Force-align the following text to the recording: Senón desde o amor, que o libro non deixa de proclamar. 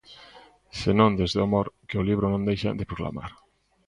Senón 0.81 1.11
desde 1.19 1.39
o 1.39 1.45
amor, 1.47 1.67
que 1.87 1.99
o 2.01 2.07
libro 2.09 2.25
non 2.29 2.45
deixa 2.49 2.77
de 2.79 2.87
proclamar. 2.89 3.31